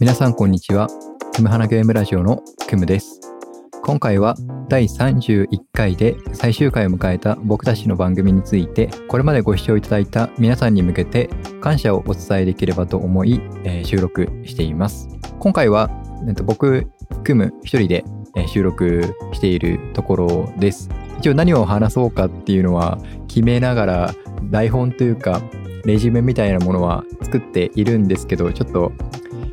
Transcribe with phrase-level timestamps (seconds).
[0.00, 0.86] 皆さんこんにちは。
[1.34, 3.20] クムハナゲームラジオのクムです。
[3.82, 4.36] 今回は
[4.68, 11.28] 第31回で最終回を迎えた僕たちの番組について、これまでご視聴いただいた皆さんに向けて
[11.60, 15.08] 感謝をお伝えできればと思い、えー収録しています。
[15.40, 15.90] 今回は、
[16.28, 16.86] えっと、僕、
[17.24, 18.04] クム一人で
[18.46, 20.88] 収録しているところです。
[21.18, 25.42] 一応何を話そうかっていうのは決めながら台本というか
[25.84, 28.92] レジュメみたいなものは作っているんですけど、ちょっと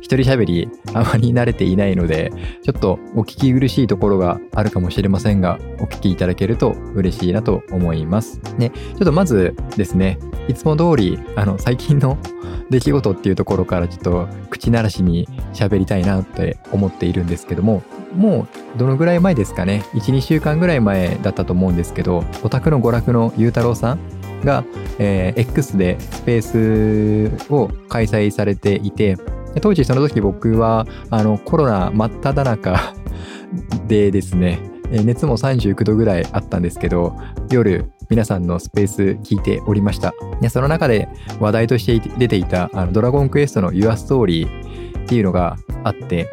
[0.06, 2.30] 一人喋りあまり慣れていないので、
[2.62, 8.40] ちょっとお聞き苦しいところがあるかもしれませんが、お聞きいただけると嬉しいなと思います。
[8.56, 12.18] ね、ちょっとまずですね、いつも通り、あの、最近の
[12.70, 17.82] 出来事っていうところからちょっと口慣らしに喋りたいなって思っているんですけども、
[18.14, 18.46] も
[18.76, 23.98] うどのぐらい前ですかね、1、2週間ぐらい前だったと思うんですけど、オタクの娯楽のゆうたろうさん
[24.44, 24.62] が、
[25.00, 29.16] えー X でスペースを開催されていて、
[29.60, 32.94] 当時その時僕はあのコロナ真っ只中
[33.88, 37.16] でですね、熱も39度ぐらいあったんですけど、
[37.50, 40.14] 夜皆さんのスペース聞いておりました。
[40.50, 41.08] その中で
[41.40, 46.28] 話題として出ていたドラゴンクエストの Your Story っていうのがあって、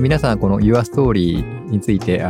[0.00, 2.24] 皆さんこの Your Story について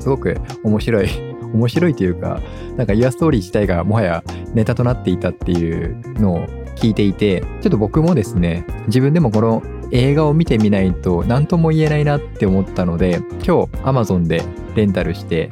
[0.00, 1.08] すごく面白い
[1.52, 2.40] 面白いというか
[2.76, 9.62] なんか Your Story 自体がもはやネタとなっていたっていうのを聞いていてちょっと僕もですね自分でもこの
[9.94, 14.42] 映画を見てみないと何とも言えないなって思ったので今日 Amazon で
[14.74, 15.50] レンタルして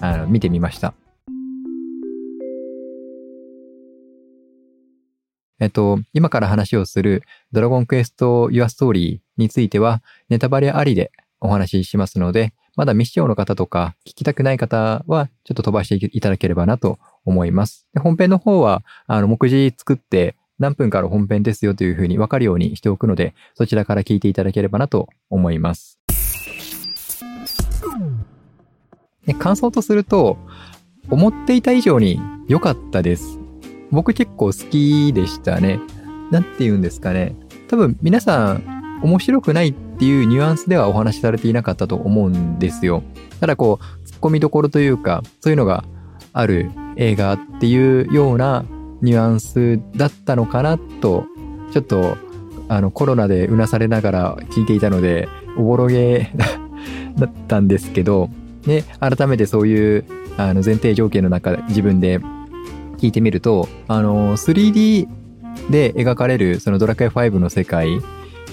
[0.00, 0.94] あの見てみました
[5.58, 17.86] えっと、今から話をするドラゴンクエスト Your Story についてはネタバレありでお話ししますので、まだ未視聴の方とか聞きたくない方はちょっと飛ばしていただければなと思います。
[17.94, 26.00] で本編の方はあの目次作って何分から本編ですよというふうに分かるようにしておくので、そちらから聞いていただければなと思います。
[29.26, 30.38] で感想とすると、
[31.08, 33.38] 思っていた以上に良かったです。
[33.90, 35.80] 僕結構好きでしたね。
[36.30, 37.36] なんて言うんですかね。
[37.68, 43.02] 多分皆さん面白くないっていうニュアンスではお話しされていなかったと思うんですよ。
[43.40, 45.84] ただこう、突っ込みどころというか、そういうのが
[46.32, 48.64] ある映画っていうような
[49.02, 51.26] ニュアンスだったのかなと、
[51.72, 52.16] ちょっと、
[52.68, 56.32] あの、コロナでうなされながら聞いていたので、おぼろげ
[57.16, 58.30] だったんですけど、
[58.66, 60.04] ね、改めてそういう、
[60.36, 62.20] あの、前提条件の中で自分で
[62.98, 65.08] 聞いてみると、あの、3D
[65.70, 68.00] で描かれるそのドラクエ5の世界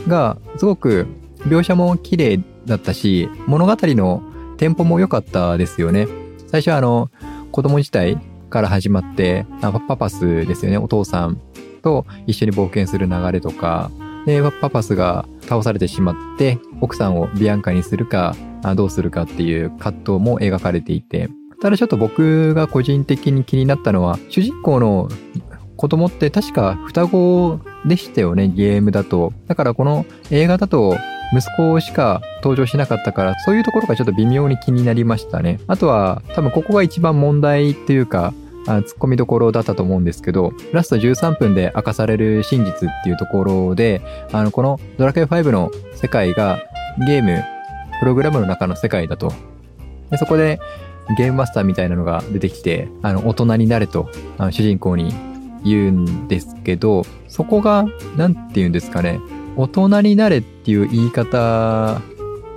[0.07, 1.07] がすごく
[1.39, 4.23] 描写も綺麗だったし、物語の
[4.57, 6.07] テンポも良かったですよね。
[6.47, 7.09] 最初はあの、
[7.51, 8.17] 子供自体
[8.53, 11.41] から始まって、あパパパスですよね、お父さん
[11.81, 13.89] と一緒に冒険する流れとか、
[14.27, 18.35] で、パパスが倒されてしまって、奥さんをビアンカにするか、
[18.75, 21.29] どうするかっていう葛藤も描かれていて、
[21.63, 25.09] ただちょっと僕が個人的に気になったのは、主人公の
[25.75, 29.33] 子供って確か双子でしたよね、ゲームだと。
[29.47, 30.97] だからこの映画だと
[31.33, 35.59] 息子しか登場しなかったから、そういうところがちょっと微妙に気になりましたね。
[35.67, 38.33] あとは、多分ここが一番問題っていうか、
[38.65, 44.01] あ突っ込みどころだったと思うんですけど、ラスト13分で明かされる真実っていうところで、
[44.31, 46.63] あの、このドラクエ5の世界が
[47.05, 47.43] ゲーム、
[47.99, 49.33] プログラムの中の世界だと。
[50.11, 50.59] でそこで
[51.17, 55.13] ゲームマスターみたいなのが出てきて、あの、大人になれと、あの主人公に
[55.63, 57.85] 言うんですけど、そこが、
[58.17, 59.19] なんて言うんですかね、
[59.55, 62.01] 大人になれっていう言い方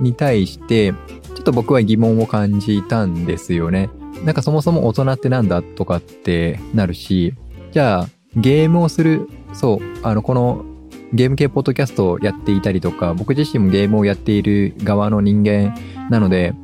[0.01, 0.93] に対して、
[1.35, 3.91] ちょっと僕は疑問を感じたんですよね。
[4.25, 7.35] なんかそもそも大人ってなんだとかってなるし、
[7.73, 10.65] じゃあ、ゲームをする、そう、あの、この
[11.13, 15.75] ゲーム系ポッドキャストをやっていたりとか、僕自身もゲームをやっている側の人間
[16.11, 16.55] なので、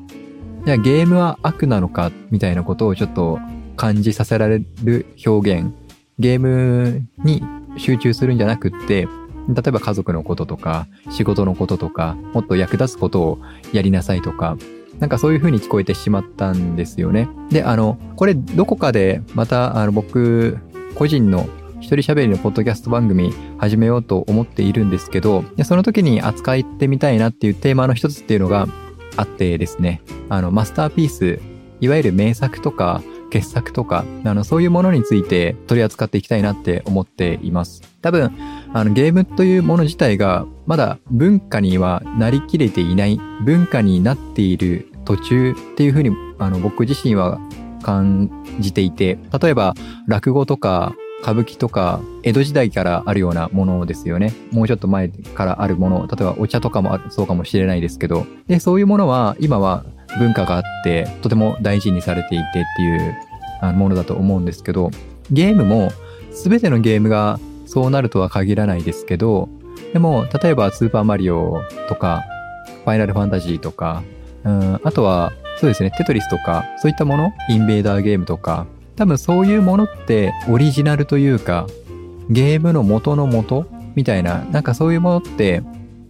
[0.64, 3.38] じゃあゲームは悪なのかみたいなことをちょっと
[3.76, 5.72] 感じさせられる表現。
[6.18, 7.42] ゲームに
[7.76, 9.08] 集中するんじゃなくって、
[9.48, 13.38] 例えば家族のこととか、仕事のこととか、もっと役立つことを
[13.72, 14.56] やりなさいとか、
[15.00, 17.28] なんかそういう風に聞こえてしまったんですよね。
[17.50, 20.58] で、あの、これどこかでまた、あの、僕、
[20.94, 21.48] 個人の
[21.80, 28.68] 一人喋りのポッドキャスト番組始めようと思っているんですけど、その時に扱ってみたいなっていうテーマの一つっていうのが
[29.16, 31.40] あってですね、あの、マスターピース、
[31.80, 33.02] いわゆる名作とか、
[33.32, 37.82] 傑作とか、あの、そういうものについて取り扱っていきたいなって思っています。
[38.02, 38.30] 多分、
[38.74, 47.40] あの、ゲームというもの自体が、まだ文化にはなりきれていない、文化になっている途中っていうふうに、あの、僕自身は
[47.82, 48.30] 感
[48.60, 49.74] じていて、例えば、
[50.06, 54.34] 落語とか、歌舞伎とか江戸時代からあるようなものですよね。
[54.50, 59.84] もうちょっと前からあるもの、例えばお茶とかもそうかもしれないですけど、で、そういうものは今は
[60.18, 63.16] 文化があって、とても大事にされていてっていう
[63.74, 64.90] ものだと思うんですけど、
[65.30, 65.90] ゲームも
[66.32, 69.48] 全てのゲームがそうなるとは限らないですけど、
[69.92, 72.24] でも、例えばスーパーマリオとか、
[72.84, 74.02] ファイナルファンタジーとか、
[74.44, 78.66] うん、あとは、そうですね、テトリスとか、そういったもの、インベーダーゲームとか、
[78.96, 81.66] 多分そういうものってオリジナルというか、
[82.30, 85.62] ゲームの元の元みたいな、なんかそういうものって、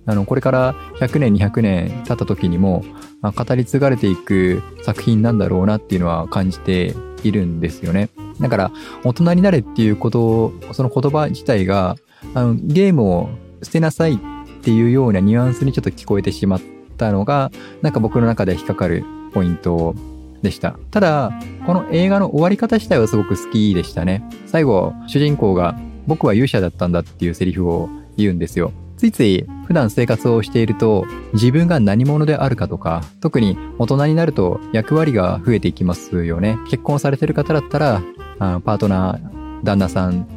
[0.07, 2.85] あの、これから100年、200年経った時にも、
[3.21, 8.09] まあ、語り継がれていく作品なんだろうなっていうのは感じているんですよね。
[8.41, 8.73] だから、
[9.05, 11.97] 大人になれっていうことを、その言葉自体が、
[12.35, 13.31] あの、ゲームを
[13.63, 14.19] 捨てなさいっ
[14.63, 16.61] ていうようなニュアンスにちょっと聞こえてしまっ
[16.97, 17.53] たのが、
[17.83, 19.95] なんか僕の中で引っかかるポイント
[20.43, 20.77] でした。
[20.91, 21.33] ただ、
[21.67, 24.25] この映画の終わり方自体はすごく好きでしたね。
[24.47, 28.73] 最後、主人公が僕は勇者だったんだっていうセリフを言うんですよ。
[29.03, 36.57] ついつい普段生活をしていると自分が何者であるかとか、特に大人になると役割が増えていきますよね。
[36.71, 38.01] 結婚されてる方だったら
[38.39, 40.29] あ、パートナー、旦那さん、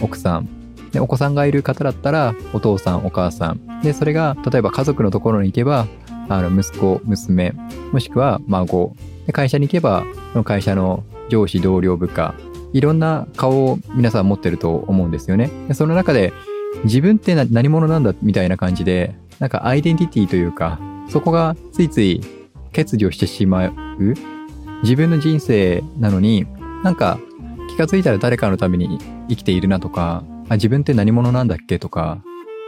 [0.00, 0.48] 奥さん、
[0.92, 3.80] で、お子さんがいる方だったら、お父さん、お母さん。
[3.82, 5.88] で、それが、例えば家族のところに行けば、
[6.28, 7.54] あの、息子、娘、
[7.90, 8.94] もしくは孫。
[9.26, 12.36] で、会社に行けば、その会社の上司、同僚、部下。
[12.72, 15.50] いろんな顔を皆さん持ってると思うんですよね。
[15.66, 16.32] でその中で、
[16.84, 22.20] 自分って何者なんだみたいな感じで、なんかアイデンティティというか、そこがついつい
[22.74, 23.72] 欠如してしまう
[24.82, 26.46] 自分の人生なのに、
[26.82, 27.18] なんか
[27.70, 28.98] 気がついたら誰かのために
[29.28, 32.22] 生きているなとか、あ自分って何者なんだっけとか、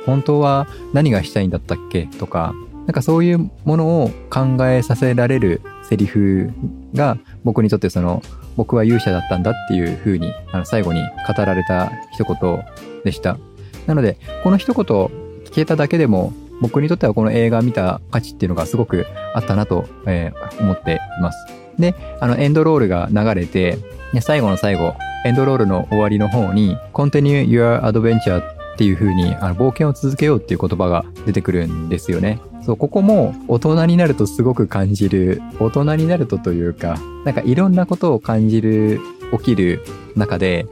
[0.07, 2.55] 本当は何がしたいんだったっけとか、
[2.87, 6.53] なんかそういうものを考えさせられるセリフ
[6.95, 8.23] が僕にとってその
[8.57, 12.63] 僕は勇者だったんだっていう風にあの最後に語られた一言
[13.05, 13.39] でした。
[13.87, 21.39] なので、この一言聞けただけでも僕にとってはこの映画見た価値っていうのがすごくあったなと、えー、思っています。
[21.79, 23.79] で、あのエンドロールが流れて、
[24.21, 24.95] 最後の最後、
[25.27, 32.41] エンドロールの終わりの方に、Continue Your Adventure っていう風に、あの、冒険を続けようっていう言葉が出てくるんですよね。
[32.63, 39.01] そう、ここも大人になるとすごく感じる、大人になるとというか、なんかいろんなことを感じる、
[39.39, 39.85] 起きる
[40.17, 40.67] 中で、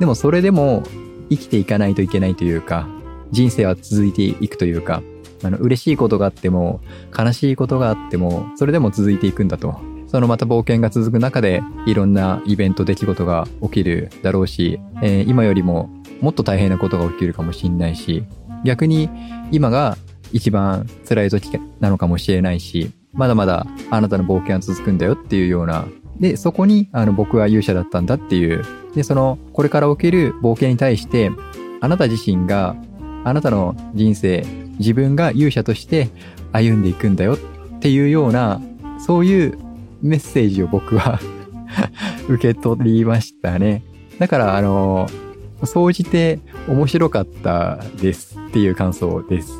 [0.00, 0.82] でもそれでも
[1.30, 2.86] 生きていかないといけないというか、
[3.30, 5.02] 人生は続いていくというか、
[5.42, 6.80] あの、嬉しいことがあっても、
[7.16, 9.80] 悲しいことがあっても、それでも続いていくんだと。
[10.06, 15.88] そのまた冒険が続く中で、いろんなイベント、出来事が起きるだろうし、えー、今よりも
[16.20, 18.24] もっと大変なことが起きるかもしれないし、
[18.64, 19.08] 逆に
[19.52, 19.96] 今が
[20.32, 21.48] 一番辛い時
[21.78, 25.86] なのかもしれないし、まだまだあなたの冒険は続くんだよっていうような、
[26.20, 28.64] で、そこにあの僕は勇者だったんだっていう、
[28.94, 31.30] で、そのこれから起きる冒険に対して、
[31.80, 32.76] あなた自身が、
[33.24, 34.44] あなたの人生、
[34.78, 36.10] 自分が勇者として
[36.52, 38.60] 歩んでいくんだよっていうような、
[38.98, 39.58] そういう
[40.02, 41.18] メッセージを僕は
[42.28, 43.82] 受け取りましたね。
[44.18, 45.08] だから、あの、
[45.64, 46.38] 総じて
[46.68, 49.52] 面白かったですっていう感想です。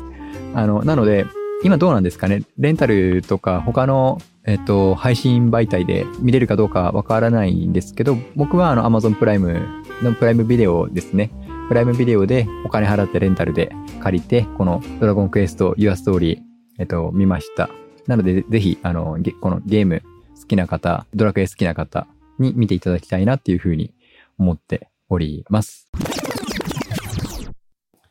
[0.53, 1.25] あの、なので、
[1.63, 2.43] 今どうなんですかね？
[2.57, 9.61] レンタルとか他の、えっと、配信媒体で見れるかどうかわからないんですけど、僕はあの Amazon プライム
[10.01, 11.31] のプライムビデオですね。
[11.67, 13.71] プライムビデオでお金払ってレンタルで
[14.01, 16.39] 借りて、このドラゴンクエスト Your Story、
[16.79, 17.69] えっと、見ました。
[18.07, 20.01] なので、ぜひ、あの、このゲーム
[20.39, 22.07] 好きな方、ドラクエ好きな方
[22.39, 23.93] に見ていただきたいなっていうふうに
[24.39, 25.89] 思っております。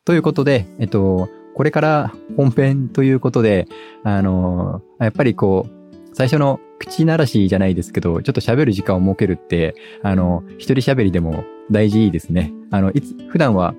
[0.05, 3.67] ということで、えっと、これから本編ということで、
[4.05, 5.80] あの、やっぱりこう、
[6.21, 12.53] 最初の口ならしじゃないですけど、ちょっと喋る時間を設けるって、あの、一人喋りでも大事ですね。
[12.71, 13.75] あの、いつ、普段は、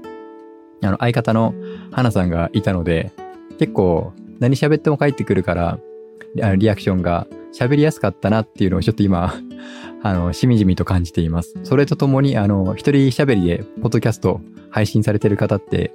[0.82, 1.54] あの、相方の
[1.92, 3.12] 花さんがいたので、
[3.60, 5.78] 結構何喋っても返ってくるから、
[6.42, 9.36] あのリアクションが喋りやすかったなっていうのをちょっと今、
[10.02, 11.54] あの、しみじみと感じています。
[11.62, 15.94] それとともに、あの、一人喋りで、ポッドキャスト配信されてる方って、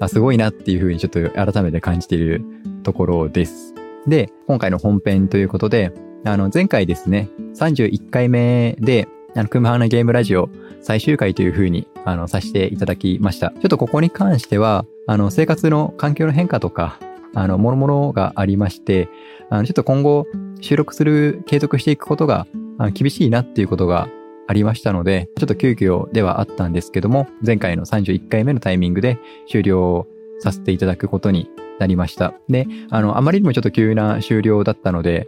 [0.00, 2.42] あ、すごいなっていうふうにちょっと改めて感じている
[2.82, 3.74] ところです。
[4.06, 5.92] で、今回の本編ということで、
[6.24, 10.48] あの、前回ですね、31回目で、あの、クムハナゲームラジオ
[10.80, 13.50] 最終回というふうに、あの、させていただきました。
[13.50, 16.98] ちょっとここに関しては、あの、生活の環境の変化とか、
[17.34, 19.08] あの、もろもろがありまして、
[19.50, 20.26] あの、ちょっと今後、
[20.60, 22.46] 収録する、継続していくことが
[22.92, 24.08] 厳しいなっていうことが
[24.48, 29.18] ありましたので、ちょっと急遽ではあったんですけども、前回の31回目のタイミングで
[29.48, 30.06] 終了
[30.40, 31.48] させていただくことに
[31.82, 32.32] なりました。
[32.48, 35.26] で、あの、あまりにもちょっと急な終了だったので、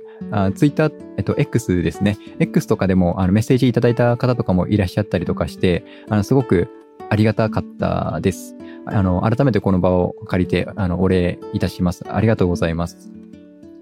[0.54, 2.16] ツイッター、えっと、X ですね。
[2.38, 6.68] X とかでもあのメッセージいただいた方とかもいらっしゃったりとかして、あの、すごく
[7.11, 8.54] ありがたかったです。
[8.87, 12.04] あの、改めてこの場を借りて、あの、お礼いたします。
[12.08, 13.11] ありがとうございます。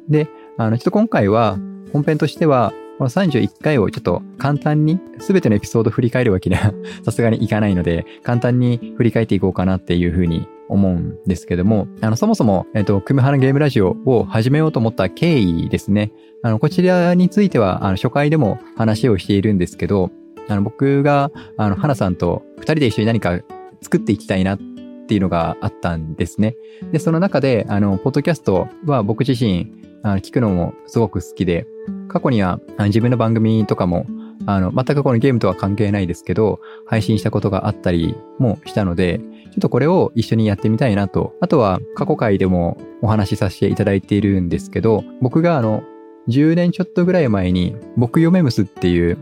[0.08, 1.58] で、あの、ちょっと今回は、
[1.92, 6.72] 本編としては、この31回をちょっと簡単に、すべてのエピソード振り返るわけには
[7.04, 16.12] さすがにいかないので、簡単に振り返っていこうかなっていうふうに思うんですけども、あの、そもそも、えっ、と、クムハナゲームラジオを始めようと思った経緯ですね。
[16.42, 20.10] あの、こちらについては、あの、初回でも話をしているんですけど、
[20.48, 23.40] あの、僕が、あの、花さんと二人で一緒に何か
[23.82, 24.58] 作っていきたいなっ
[25.06, 26.56] ていうのがあったんですね。
[26.90, 31.66] で、その中で、あの、ポッドキャストは僕自身、あの、聞くのもすごく好きで、
[32.08, 34.06] 過去には自分の番組とかも、
[34.46, 39.20] あの、全くこのゲームとは関係ないですけど、配信したことがあったりもしたので、
[39.52, 41.34] ちょっとこれを一緒にやってみたいなと。
[41.40, 45.82] あとは過去回でもお話しさせていただいているんですけど、僕があの、
[46.28, 49.18] 10年ちょっとぐらい前に、僕嫁むすっていう、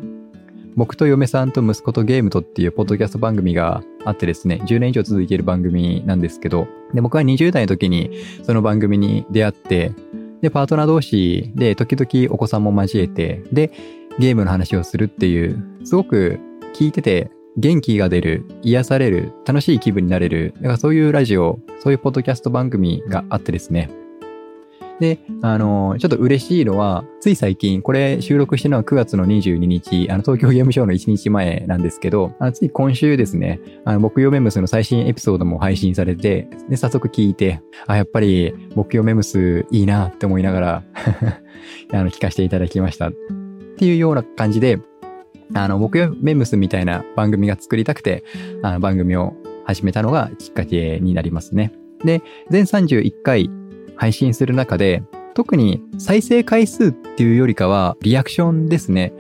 [0.76, 8.10] 僕と嫁さんと息子とゲームとっていうポッドキャスト番組があってですね、10年以上続いている番組なんですけど、で、僕は20代の時に
[8.42, 9.92] その番組に出会って、
[10.42, 13.72] で、パートナー同士で時々お子さんも交えて、で、
[14.18, 16.38] ゲームの話をするっていう、すごく
[16.74, 23.90] 聞いてて元気が出る、癒される、楽しい気分になれる、だからそういうラジオ、そういうポッドキャスト番組があってですね、
[25.00, 40.82] で、あの、ちょっと嬉しいのは、つい最近、これ収録してるのは9月の22日、あの、東京ゲームショウの1日前なんですけど、あの、つい今週ですね、あの、木曜メムスの最新エピソードも配信されて、で、早速聞いて、あ、やっぱり、木曜メムスいいなって思いながら
[41.92, 43.10] あの、聞かせていただきました。
[43.80, 44.78] っていうような感じで、
[45.54, 48.24] あの、木曜メムスみたいな番組が作りたくて、
[48.62, 49.32] あの、番組を
[49.64, 51.72] 始めたのがきっかけになりますね。
[52.04, 52.20] で、
[52.50, 53.48] 全31回
[53.96, 59.14] 配信する中で、特に再生回数っていうよりかは、リアクションですね。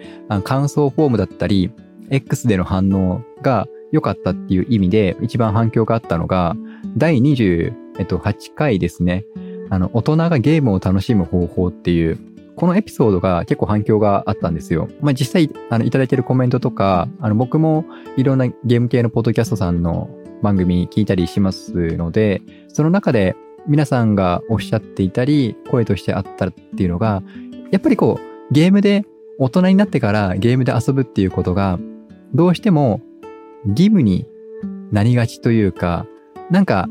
[0.44, 1.70] 感想フォームだったり、
[2.10, 6.54] X での反応が良かったっていう意味で、一番反響があったのが、
[6.98, 7.72] 第28
[8.54, 9.24] 回ですね。
[9.70, 12.18] あの、大人がゲームを楽しむ方法っていう、
[12.60, 14.90] このエピソードが結構反響があったんですよ。
[15.00, 17.86] まあ、実際、あの、いただいてるコメントとか、あの、僕も
[18.18, 20.10] いろんなゲーム系のポッドキャストさんの
[20.42, 23.34] 番組聞いたりしますので、その中で
[23.66, 27.22] 皆さんがおっしゃっていたり、声としてあったっていうのが、
[27.70, 29.06] やっぱりこう、ゲームで
[29.38, 31.78] 大人になってからゲームで遊ぶっていうことが、
[32.34, 33.00] どうしても
[33.68, 34.26] 義務に
[34.92, 36.04] なりがちというか、
[36.50, 36.90] なんか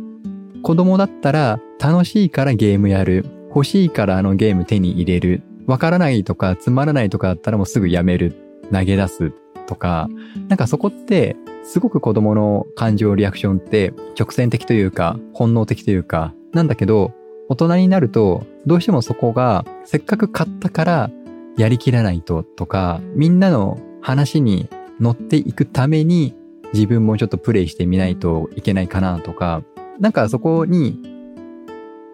[0.63, 3.23] 子供だったら楽しいからゲームやる。
[3.49, 5.43] 欲しいからあのゲーム手に入れる。
[5.69, 8.35] わからないとかつまらないとかだったらもうすぐやめる。
[8.71, 9.31] 投げ出す
[9.67, 10.09] とか、
[10.47, 17.11] なんかそこってすごく子供の感情リアクションって直線的というか本能的というかなんだけど、
[17.49, 21.11] 大人になると、どうしてもそこが、せっかく買ったから
[21.57, 26.35] やりきらないととか、みんなの話に乗っていくために
[26.73, 29.63] 自分もちょっとプレイしてみないといけないかなとか、
[29.99, 30.99] なんかそこに、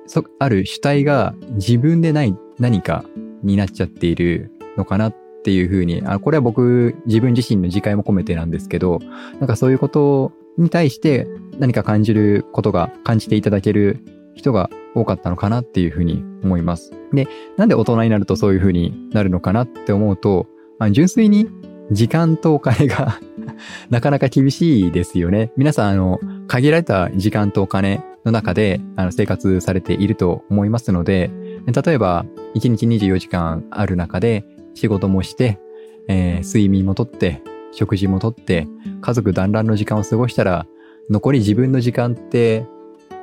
[0.07, 3.03] そ、ある主体が自分でない何か
[3.45, 8.99] になっちゃっているのかなっていうふうに、あ、これは僕自分自身の自戒も込めてなんですけど、
[9.39, 11.27] なんかそういうことに対して
[11.59, 16.91] 何か感じることが感じていただける人が多かったのかなっていうふうに思います。
[17.13, 20.47] で、なんで大人になるとそういうふうになるのかなって思うと、
[20.79, 21.47] あ純粋に
[21.91, 23.19] 時間とお金が
[23.89, 25.51] なかなか厳しいですよね。
[25.55, 31.29] 皆さん、あの、限られた時間とお金の中であの生活されていると思いますので、
[31.67, 32.25] 例えば、
[32.55, 35.59] 1日24時間ある中で仕事もして、
[36.07, 38.67] えー、睡眠もとって、食事もとって、
[39.01, 40.65] 家族団らんの時間を過ごしたら、
[41.09, 42.65] 残り自分の時間って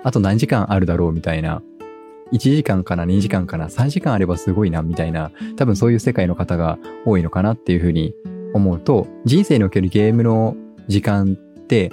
[0.04, 1.62] あと何時間あるだろうみたいな。
[2.32, 8.14] 1時間かな、2時間かな、3時間あればすごいな、みたいな、多分そういう世界の方が多いのかなっていうふうに
[8.54, 10.56] 思うと、人生におけるゲームの
[10.88, 11.92] 時間って、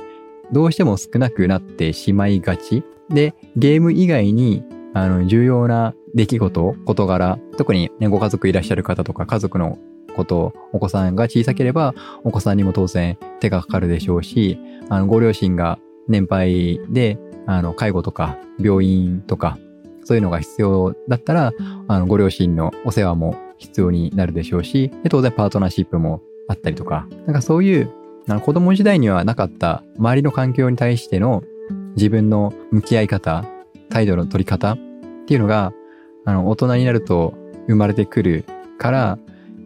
[0.51, 2.83] どうしても少なくなってしまいがち。
[3.09, 9.77] で、ゲーム以外に、あの、重要な出来事、事柄、特にね、ご家族いらっしゃる方とか、家族の
[10.15, 19.57] こと、お子さんが小さければ、お子さんにも当然手がかかるでしょうし、あの、ご両親が年配で、あの、介護とか病院とか、
[20.03, 21.53] そういうのが必要だったら、
[21.87, 27.91] あの、ご両親のお世話も必要になるでしょうし、で、当然パートナーシップもあったりとか、なんかそういう、
[28.27, 31.43] あの子供時代にはなかった周りの環境に対しての
[31.95, 33.45] 自分の向き合い方、
[33.89, 34.77] 態度の取り方っ
[35.25, 35.73] ていうのが、
[36.25, 37.33] あの、大人になると
[37.67, 38.45] 生まれてくる
[38.77, 39.19] から、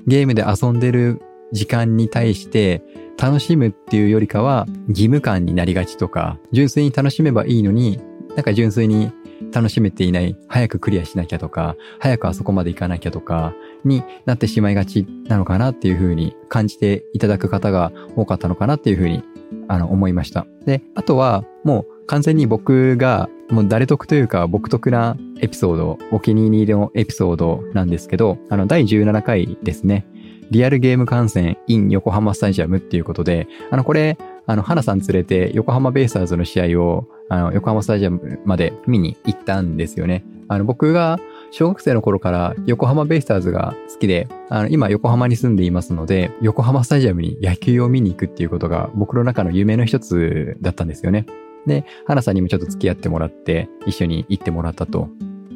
[0.08, 2.84] ゲームで遊んでる時間に対して
[3.18, 8.00] 楽しむっていうよりかは義務感になりがちとか、純粋に楽しめばいいのに、
[8.36, 9.12] なんか純粋に
[9.52, 13.54] 楽しめていない、早くクリアしなきゃとか、早くあそこまで行かなきゃとか、
[13.86, 19.24] になってしまいがちなのかなっていうふうに感じていただく方が多かったのかなっていうふうに
[19.68, 20.46] あの、思いました。
[20.66, 30.08] で、あとは、もう完全に僕が、もう誰得というか、僕得なエピソード、お気に入りのエピソードなんですけど、あの、第17回ですね。
[30.50, 34.18] リアルゲーム観戦 in 横浜スタジアムっていうことで、あの、これ、
[34.48, 40.26] あの、花さん連れて横浜ベイスターズの試合を、あの、横浜スタジアムまで見に行ったんですよね。
[40.48, 41.20] あの、僕が
[41.52, 51.28] 小学生の頃から横浜ベイスターズが好きで、あの、今横浜に住んでいますので、横浜スタジアムに野球を見に行くっていうことが僕の中の夢の一つだったんですよね。
[51.68, 55.10] で、花さんにもちょっと付き合ってもらって、一緒に行ってもらったと。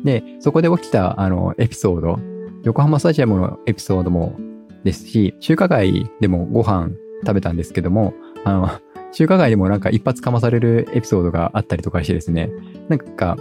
[0.03, 2.19] で、そこで起きた、あの、エピソード、
[2.63, 4.35] 横浜スタジアムのエピソードも
[4.83, 6.91] ですし、中華街でもご飯
[7.25, 8.13] 食べたんですけども、
[8.45, 8.69] あの、
[9.11, 12.49] 中華街でもなんか一発かまされるエピソードがあったりとかしてですね、
[12.89, 13.37] なんか、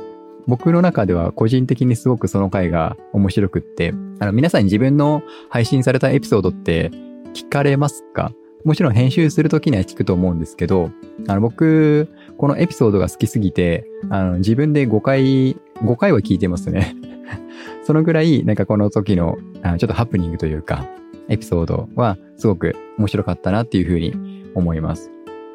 [0.46, 6.90] 僕の中では個人的にすごくその回が面白くって、あの、皆さんに自分の配信されたエピソードって
[7.35, 8.32] 聞かれますか？
[8.64, 10.90] もちろん編集するときには聞くと思うんですけど、
[11.26, 12.08] あの、僕、
[12.38, 16.95] このエピソードが好きすぎて、あの、自分で5回、5回は聞いてますね。
[17.85, 20.87] そのぐらい、なんかこの時の、あちょっとハプニングというか、
[21.28, 25.11] エピソードはすごく面白かったなっていうふうに思います。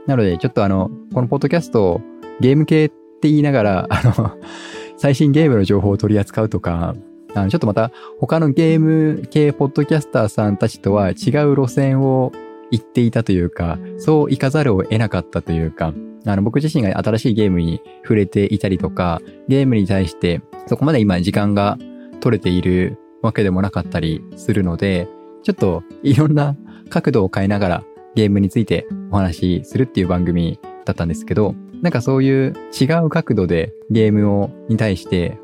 [0.07, 2.01] なので、ちょっとあの、このポッドキャストを、
[2.39, 4.31] ゲーム系って言いながら、あの、
[4.97, 6.95] 最新ゲームの情報を取り扱うとか、
[7.35, 11.15] あの、ちょっとまた他のゲーム系ポッドキャスターさんたちとは違う
[11.55, 12.31] 路線を
[12.71, 15.93] 行っていたというか、そう行かざるを得なかったというか、
[16.25, 21.77] あの、僕自身が新しいゲームに触れていたりとか、ゲームに対してそこまで今時間が
[22.19, 25.07] 取れているわけでもなかったりするので、
[25.43, 26.55] ちょっといろんな
[26.89, 27.83] 角度を変えながら
[28.15, 35.37] ゲームについてお話しするっていう番組だったんですけど、なんかそういう違う角度でゲームを、に対して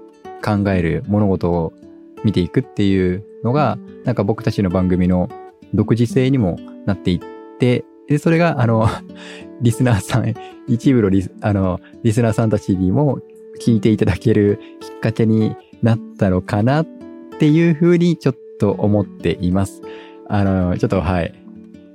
[0.43, 1.73] 考える物事を
[2.23, 5.29] 見ていくっていうのが、なんか僕たちの番組の
[5.73, 8.87] 独自性にもなっていって、で、それが、あの、
[9.61, 10.33] リスナーさん、
[10.67, 13.19] 一部のリス、あの、リスナーさんたちにも
[13.59, 16.87] 聞いていただけるきっかけになったのかなっ
[17.39, 19.81] ていうふうにちょっと思っています。
[20.27, 21.33] あの、ちょっとはい、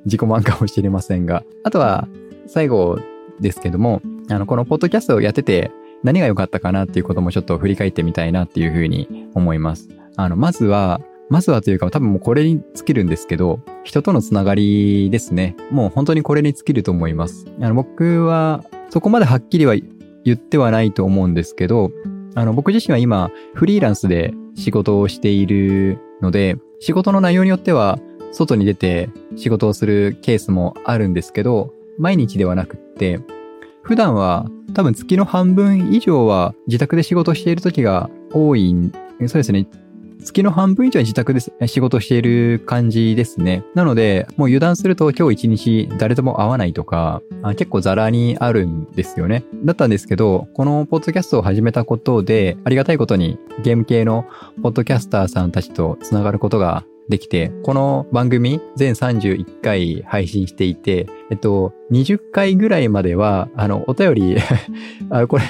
[0.04, 2.08] 自己満かもしれませんが、あとは、
[2.46, 2.98] 最後
[3.40, 5.70] ですけども、あの、このポッドキャストをやってて
[6.02, 9.88] 何が良かったかなっていうこともちょっと振り返ってみたいなっていうふうに思います。
[10.16, 11.00] あの、まずは、
[11.32, 15.56] まずはというか多分もうこれに尽きるんですけど、人とのつながりですね。
[15.70, 17.46] もう本当にこれに尽きると思います。
[17.58, 19.74] あの、僕はそこまではっきりは
[20.24, 21.90] 言ってはないと思うんですけど、
[22.34, 27.98] あの、僕自身は今、フリーランスで仕事をしているので、仕事の内容によっては、
[28.32, 33.20] 外に出て仕事をするケースもあるんですけど、毎日ではなくって、
[33.82, 39.66] 普段は多分月の半分以上は自宅で仕事している時が多い、そうですね。
[40.22, 43.64] 月の半分以上は自宅で仕事している感じですね。
[43.74, 47.22] なので、もう油断すると今日一日誰とも会わないとか、
[47.56, 49.44] 結構ザラにあるんですよね。
[49.64, 54.24] だったんですけど、このポッドキャストを始めたことで、ありがたいことにゲーム系の
[54.62, 64.36] ポッドキャスターさんたちと繋がることができて、この番組全31回配信していて、えっと、20回ぐらいまでは、あの、お便り
[65.10, 65.44] あ、これ、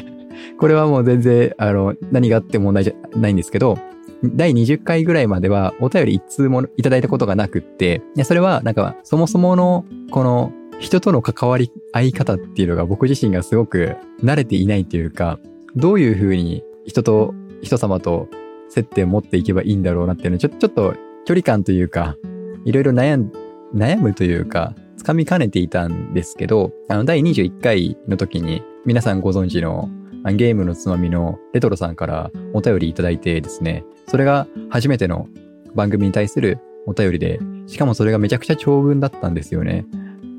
[0.58, 3.78] これはもう全然、あの、何があっても問題じゃないんですけど、
[4.24, 15.38] 第20回ぐらいまではお便り一通もいただいたことがなくって、それはなんかそもそものこの人との関わり合い方っていうのが僕自身がすごく慣れていないというか、
[15.76, 18.28] どういうふうに人と、人様と
[18.68, 22.16] 接点を持っていけばいいんだろうなっていうのをちょちょっと距離感というか、
[22.64, 23.32] いろいろ悩ん、
[23.74, 29.88] 悩むというか、つかみかねていたんですけど、あの、第21回の時に、皆さんご存知の
[30.30, 35.26] ゲームのつまみのレトロさんからお便りいただいてですね、それが初めての
[35.74, 39.84] 番組に対するお便りで、しかもそれがめちゃくちゃ長文だったんですよね。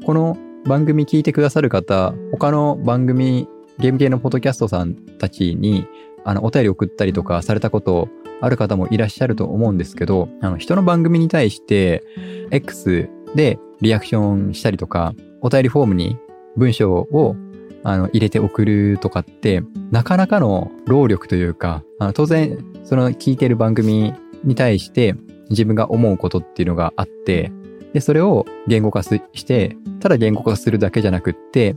[0.05, 3.47] この番組聞いてくださる方、他の番組、
[3.79, 5.85] ゲーム系のポッドキャストさんたちに、
[6.23, 8.07] あの、お便り送ったりとかされたこと
[8.39, 12.03] ある方もいらっしゃると思うんですけど、あの、人の番組に対して、
[12.51, 16.17] X でリアクションしたりとか、お便りフォームに
[16.55, 17.35] 文章を
[17.83, 25.15] あの入れて送るとかって、なかなかの労力というか、あの当然、その聞いてる番組に対して
[25.49, 27.51] 自分が思うことっていうのがあって、
[27.93, 31.75] で、それを言語化して、ただ言語化するだけじゃなくって、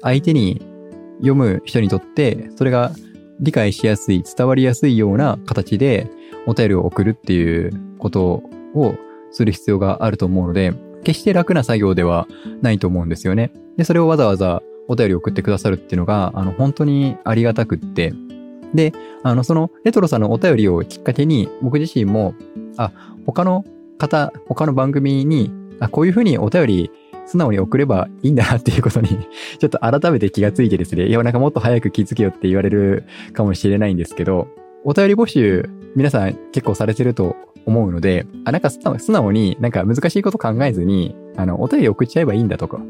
[0.00, 0.62] 相手に
[1.18, 2.92] 読む人にとって、それが
[3.40, 6.10] 理解しやすい、伝わりやすいような形で
[6.46, 8.42] お便りを送るっていうこと
[8.74, 8.94] を
[9.30, 10.72] する必要があると思うので、
[11.04, 12.26] 決して楽な作業では
[12.62, 13.52] ないと思うんですよね。
[13.76, 18.12] で、それをわざわざお便り送ってくださるっていうのが、あの、本当にありがたくって、
[18.74, 22.34] で、あの、そのレトロさんのお便りをきっかけに、僕自身も、
[22.76, 22.92] あ、
[23.26, 23.64] 他の
[23.98, 26.90] 方、他の番組に、あ、こういうふうにお便り
[27.26, 29.08] 素直に送ればいいんだなっていうことに
[29.58, 34.48] ちょっと改めて気がついてですね、いや、なんかもっと早く気づけよって言われるかもしれないんですけど、
[34.84, 42.80] お便り募集、皆さん結構されてると思うので、あ、なんか素直になんか難しいこと考えずに、あの、お便り送っちゃえばいいんだとか。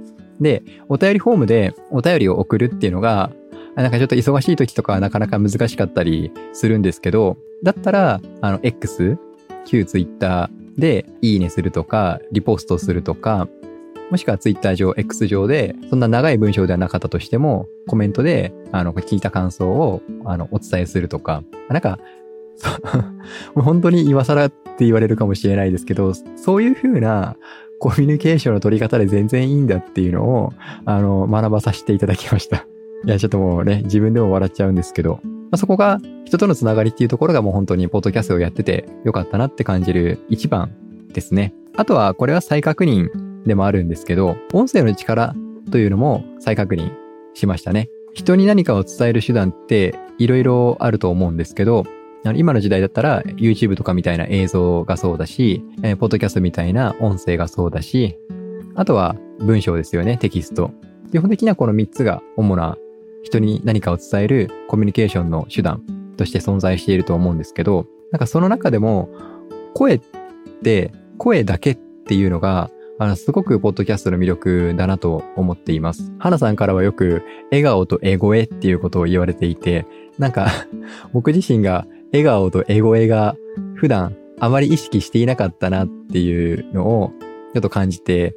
[0.40, 3.31] で、お便りフォームでお便りを送るっていうのが、
[3.74, 9.18] なんかちょっと忙しい時とかはなかなか難しかったりするんですけど、だったら、あの、X、
[9.64, 13.48] 旧 Twitter でいいねするとか、リポストするとか、
[14.11, 21.98] もしくは Twitter 上、X 上で、そんな長い文章ではなかったとしても、コメントで、あの、聞いた感想を、あの、お伝えするとか、なんか、
[23.55, 27.37] 本当に今更って言われるかもしれないですけど、そういう風な
[27.79, 30.53] コミュニケーションの取り方で全然いいんだっていうのを、
[30.85, 32.67] あの、学ばさせていただきました。
[33.05, 40.73] いや、ちょっともうね、自分でも笑っちゃうんですけど、まあ、そこが人とのつながりっていうところがもう本当にポッドキャストをやっててよかったなって感じる一番
[41.12, 41.55] ですね。
[41.77, 43.09] あとは、これは再確認
[43.47, 45.35] でもあるんですけど、音声の力
[45.71, 46.93] というのも再確認
[47.35, 47.88] しましたね。
[48.14, 51.85] 人に何かを伝える手段っていろいろあると思うんですけど、
[52.35, 58.18] 今の時代だったら YouTube とかみたいな映像がそうだし、えー、ポッドキャストみたいな音声がそうだし、
[58.74, 60.70] あとは文章ですよね、テキスト。
[61.11, 62.76] 基本的にはこの3つが主な
[63.22, 65.83] 人に何かを伝えるコミュニケーションの手段
[66.16, 69.09] として存在していると思うんですけど、なんかその中でも
[69.74, 70.00] 声っ
[70.62, 76.12] て声だけっていうのがあの、すごくポッドキャストの魅力だなと思っています。
[76.18, 79.87] 花さんからはよく、笑顔とエゴエっていうことを言われていて、
[80.18, 80.48] なんか
[81.12, 83.37] 僕自身が笑顔とエゴエが
[83.75, 87.12] 普段あまり意識していなかったなっていうのを
[87.55, 88.35] ちょっと感じて、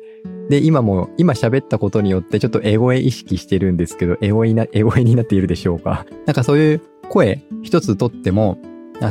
[0.50, 6.06] で、今も、今喋ったことによってちょっとエゴエ意識してるんですけど、エゴエな、エゴエになっているでしょうか。
[6.26, 8.58] なんかそういう声一つとっても、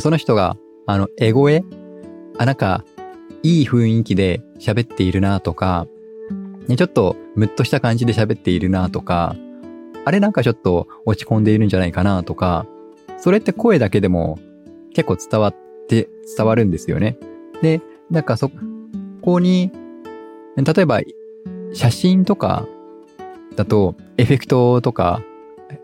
[0.00, 1.64] その人が、あの、エゴエ？
[2.38, 2.84] あ、なんか、
[3.42, 5.86] いい雰囲気で喋っているなとか、
[6.68, 9.34] ね、ちょっとムッとした感じで喋っているなとか、
[10.04, 12.66] あれなんかちょっと落ち込んでいるんじゃないかなとか、
[13.18, 14.38] それって声だけでも
[14.92, 15.56] 結構伝わっ
[15.88, 17.18] て伝わるんですよね。
[17.62, 18.50] で、なんかそ
[19.22, 19.70] こに、
[20.56, 21.00] 例えば
[21.72, 22.66] 写真とか
[23.56, 25.22] だとエフェクトとか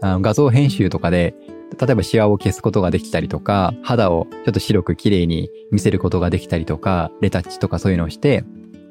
[0.01, 1.35] あの画像編集とかで
[1.79, 8.45] 例えばシワを消すことができたりとか、肌をちょっと白く綺麗に見せることができたりとか、レタッチとかそういうのをして、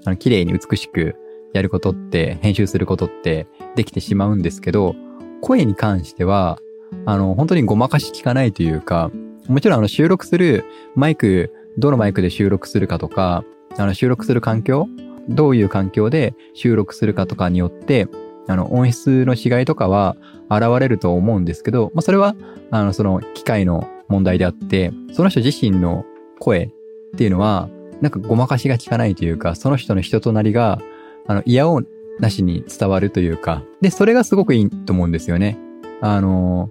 [0.06, 1.16] あの綺麗に美しく
[1.54, 4.96] やることって、編集することってできてしまうんですけど、
[5.42, 6.60] 声に関しては、
[7.06, 9.10] あの、本当にごまかし聞かないというか、
[9.48, 13.44] もちろんあの収録するマイク、どのマイクで収録するかとか、
[13.78, 14.88] あの収録する環境
[15.30, 18.08] どういう環境で収録するかとかによって、
[18.48, 20.16] あの、音質の違いとかは
[20.50, 22.36] 現れると思うんですけど、まあ、それは、
[22.72, 26.06] あの、その機械の問題であって、その人自身の
[26.40, 26.70] 声っ
[27.18, 27.70] ていうのは、
[28.02, 30.80] なんかごまかしが効かないというか、その人の人となりが、
[31.28, 31.82] あの、嫌を
[32.20, 35.58] なしに伝わるというか、で、それがすごくいいと思うんですよね。
[36.02, 36.70] あの、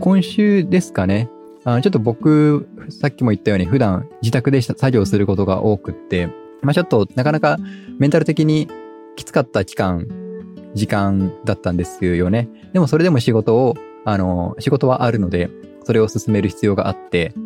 [0.00, 1.28] 今週ですかね。
[1.64, 6.28] あちょっと僕、さっきも言ったように普段自宅で作業することが多くって、
[6.62, 7.58] まあちょっとなかなか
[7.98, 8.68] メンタル的に
[9.16, 10.06] きつかった期間
[10.74, 12.48] 時間だったんですよね。
[12.72, 15.50] でもそれでも仕事を、あの、仕事はあるので、
[15.84, 17.38] それを進める必要があって、って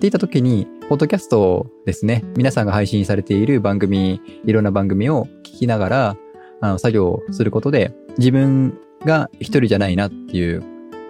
[0.00, 2.24] 言った時に、ポッドキャストですね。
[2.36, 6.16] 皆さんが配信されている番組、いろんな番組を聞きながら、
[6.60, 10.62] あの、作業することで、自分が一人じゃないなっていう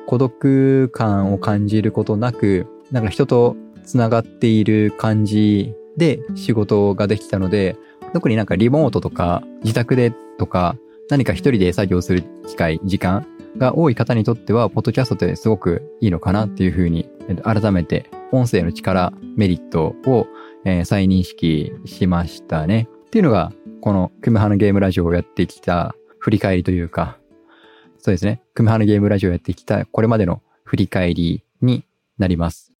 [0.06, 7.76] 孤独感を感じることなく、なんか人と繋がっている感じで仕事ができたので、
[8.12, 10.76] 特になんかリモートとか自宅でとか
[11.08, 13.26] 何か一人で作業する機会、時間
[13.58, 17.08] が多い方にとっては、ポッドキャストってすごくいいのかなっていうふうに、
[17.42, 20.26] 改めて音声の力、メリットを、
[20.84, 22.88] 再認識しましたね。
[23.06, 27.18] っていうのが、このクムハのゲームラジオをやってきた振り返りというか、
[28.02, 28.42] そうですね。
[28.54, 31.84] クムハのゲームラジオやってきたこれまでの振り返りに
[32.18, 32.72] なります。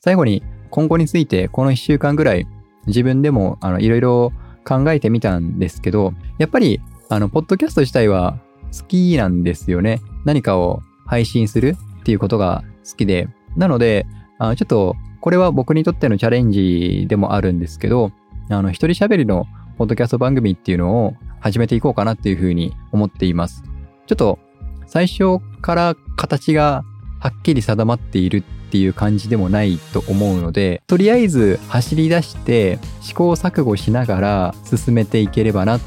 [0.00, 2.46] 最後に今後についてこの1週間ぐらい
[2.86, 4.32] 自分でもあのいろいろ
[4.68, 8.38] 考えてみたんですけど、やっぱり、あの、ポッドキャスト自体は
[8.78, 10.02] 好きなんですよね。
[10.26, 13.28] 何かを配信するっていうことが好きで。
[13.56, 14.06] なので、
[14.38, 18.12] あちょっと、これは僕にとってのチャレンジでもあるんですけど、
[18.50, 19.46] あの、一人喋りの
[19.78, 23.62] ポッドキャスト番組っていうのを始めていこうかなっていうふうに思っています。
[24.06, 24.38] ちょっと、
[24.86, 26.84] 最初から形が
[27.20, 35.78] はっきり定まっているっていう感じでもないと思うので、とりあえず走り出して試行錯誤しながら進めていければな、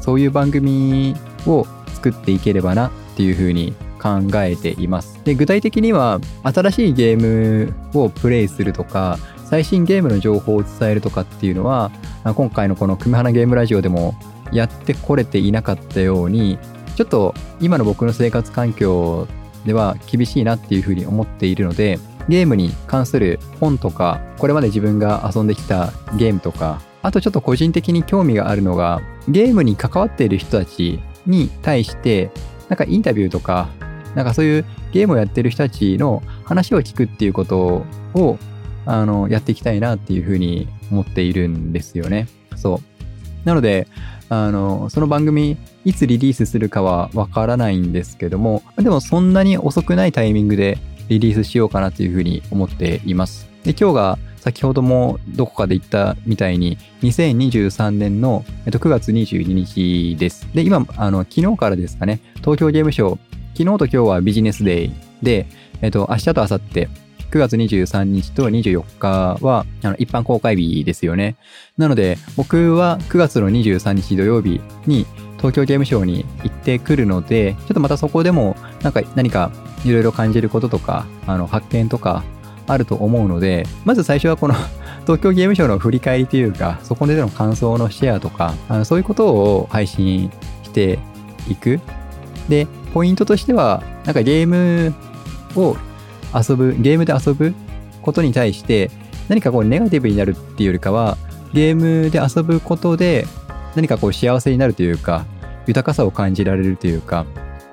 [0.00, 1.14] そういう番組
[1.46, 5.20] を作っていければなっていうふうに考えています。
[5.24, 11.90] で、具体的には新しいゲームをプレイするとか、最新ゲームの情報を伝えるとかっていうのは、
[12.24, 14.14] 今回のこの組花ゲームラジオでも
[14.52, 16.58] やってこれていなかったように、
[16.96, 19.26] ちょっと今の僕の生活環境
[19.64, 32.30] では厳しいなっていうふうに思っているので、ゲームに関する本とか、これまで自分が遊んできたゲームとか、あとちょっと個人的に興味があるのが、ゲームに関わっている人たちに対して、
[32.68, 33.68] なんかインタビューとか、
[34.14, 37.84] なんかそういうゲームをやってる人たちの話を聞くっていうこと
[38.14, 38.38] を、
[38.86, 42.28] あの、やっていきたいなっていうふうに思っているんですよね。
[42.56, 42.80] そう。
[43.44, 43.86] なので、
[44.30, 53.48] あの、その番組、いつリリースするかはわからないんですけども、でもそんなに遅くないタイミングでリリースしようかなというふうに思っています。
[53.64, 60.46] で、今日が先ほどもどこかで言ったみたいに、2023年の9月22日です。
[60.54, 63.18] で、今、あの、昨日からですかね、東京ゲームショウ、
[63.54, 64.92] 昨日と今日はビジネスデイ
[65.24, 65.48] で、
[65.82, 66.88] えっと、明日と明後日、
[67.30, 71.36] 9月23日と24日はあの一般公開日ですよね。
[71.78, 79.52] なので、僕は9月の23日土曜日に東京ゲームショウに行ってくるので、ちょっとまたそこでもなんか何か
[79.84, 82.24] いろいろ感じることとか、あの発見とか
[82.66, 84.54] あると思うので、まず最初はこの
[85.06, 90.30] 東京ゲームショウの振り返りというか、そこでの感想のシェアとか、あのそういうことを配信
[90.64, 90.98] して
[91.48, 91.80] いく。
[92.48, 94.92] で、ポイントとしては、なんかゲーム
[95.54, 95.76] を
[96.34, 97.54] 遊ぶ、ゲームで遊ぶ
[98.02, 98.90] ことに対して、
[99.28, 101.16] 何かこうネガティブになるっていうよりかは、
[101.52, 103.26] ゲームで遊ぶことで
[103.74, 105.24] 何かこう幸せになるというか、
[105.66, 107.26] 豊かさを感じられるというか、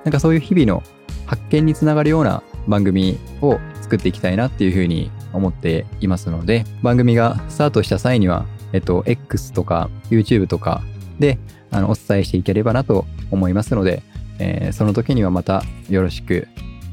[0.04, 0.82] なんかそういう日々の
[1.26, 10.82] 発見につながるような番組を作っていきたいなっていうふうに思っていますので、番組がスタートした際には、えっと、X とか YouTube とか
[11.18, 11.38] で
[11.70, 14.02] あのお伝えしていければなと思いますので、
[14.38, 16.48] えー、その時にはまたよろしく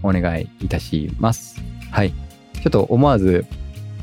[0.05, 1.61] お願いいたします。
[1.91, 2.13] はい。
[2.53, 3.45] ちょっと思わず、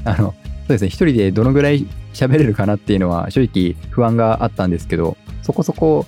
[0.04, 6.06] あの、そうですね、一人でどのぐらい喋れるかなっていうのは正直不安があったんですけど、そこそこ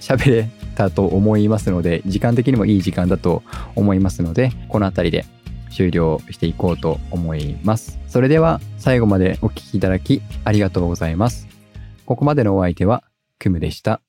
[0.00, 3.42] 喋れたと思いますので、時間的にもいい時間だと
[3.76, 5.24] 思いますので、この辺りで
[5.70, 7.98] 終了していこうと思います。
[8.08, 11.48] それでは最後までお聴きいただきありがとうございます。
[12.04, 13.04] ここまでのお相手は
[13.38, 14.00] クムでした。